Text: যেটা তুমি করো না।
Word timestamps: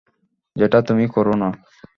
যেটা 0.55 0.79
তুমি 0.81 1.05
করো 1.07 1.33
না। 1.33 1.49